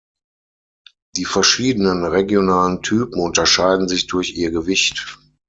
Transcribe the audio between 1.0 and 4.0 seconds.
Die verschiedenen regionalen Typen unterscheiden